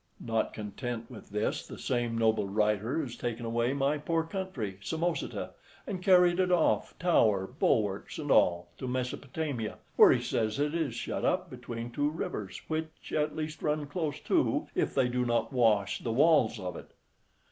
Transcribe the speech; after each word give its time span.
Not 0.19 0.51
content 0.55 1.11
with 1.11 1.29
this, 1.29 1.67
the 1.67 1.77
same 1.77 2.17
noble 2.17 2.47
writer 2.47 2.99
has 3.03 3.15
taken 3.15 3.45
away 3.45 3.71
my 3.73 3.99
poor 3.99 4.23
country, 4.23 4.79
Samosata, 4.81 5.51
and 5.85 6.01
carried 6.01 6.39
it 6.39 6.51
off, 6.51 6.97
tower, 6.97 7.45
bulwarks, 7.45 8.17
and 8.17 8.31
all, 8.31 8.69
to 8.79 8.87
Mesopotamia, 8.87 9.77
where 9.97 10.11
he 10.11 10.19
says 10.23 10.57
it 10.57 10.73
is 10.73 10.95
shut 10.95 11.23
up 11.23 11.51
between 11.51 11.91
two 11.91 12.09
rivers, 12.09 12.63
which 12.67 13.13
at 13.15 13.35
least 13.35 13.61
run 13.61 13.85
close 13.85 14.19
to, 14.21 14.67
if 14.73 14.95
they 14.95 15.07
do 15.07 15.23
not 15.23 15.53
wash 15.53 15.99
the 15.99 16.11
walls 16.11 16.59
of 16.59 16.75
it. 16.75 16.93